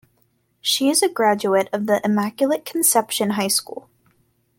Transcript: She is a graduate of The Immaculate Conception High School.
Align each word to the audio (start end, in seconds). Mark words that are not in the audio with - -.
She 0.61 0.89
is 0.89 1.03
a 1.03 1.07
graduate 1.09 1.69
of 1.71 1.85
The 1.85 2.01
Immaculate 2.03 2.65
Conception 2.65 3.29
High 3.29 3.49
School. 3.49 3.87